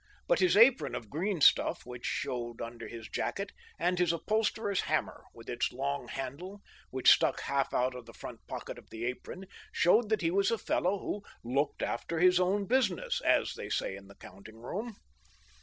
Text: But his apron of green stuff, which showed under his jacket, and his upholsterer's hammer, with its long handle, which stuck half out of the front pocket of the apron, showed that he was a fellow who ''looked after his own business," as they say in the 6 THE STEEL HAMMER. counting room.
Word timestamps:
But 0.27 0.39
his 0.39 0.57
apron 0.57 0.95
of 0.95 1.11
green 1.11 1.41
stuff, 1.41 1.85
which 1.85 2.07
showed 2.07 2.59
under 2.59 2.87
his 2.87 3.07
jacket, 3.07 3.51
and 3.77 3.99
his 3.99 4.11
upholsterer's 4.11 4.81
hammer, 4.81 5.25
with 5.31 5.47
its 5.47 5.71
long 5.71 6.07
handle, 6.07 6.63
which 6.89 7.11
stuck 7.11 7.41
half 7.41 7.71
out 7.71 7.93
of 7.93 8.07
the 8.07 8.13
front 8.13 8.39
pocket 8.47 8.79
of 8.79 8.89
the 8.89 9.05
apron, 9.05 9.45
showed 9.71 10.09
that 10.09 10.21
he 10.23 10.31
was 10.31 10.49
a 10.49 10.57
fellow 10.57 10.97
who 10.97 11.21
''looked 11.45 11.83
after 11.83 12.17
his 12.19 12.39
own 12.39 12.65
business," 12.65 13.21
as 13.23 13.53
they 13.53 13.69
say 13.69 13.95
in 13.95 14.07
the 14.07 14.15
6 14.15 14.17
THE 14.17 14.21
STEEL 14.25 14.31
HAMMER. 14.31 14.33
counting 14.33 14.57
room. 14.63 14.95